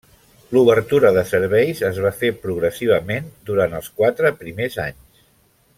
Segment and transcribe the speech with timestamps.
[0.55, 5.27] L'obertura de serveis es va fer progressivament durant els quatre primers anys.